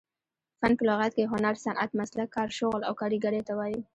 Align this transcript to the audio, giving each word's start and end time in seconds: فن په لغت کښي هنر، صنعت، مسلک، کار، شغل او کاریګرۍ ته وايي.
فن 0.61 0.71
په 0.77 0.83
لغت 0.89 1.11
کښي 1.15 1.23
هنر، 1.33 1.55
صنعت، 1.63 1.91
مسلک، 1.99 2.29
کار، 2.35 2.49
شغل 2.59 2.81
او 2.87 2.93
کاریګرۍ 3.01 3.41
ته 3.47 3.53
وايي. 3.59 3.79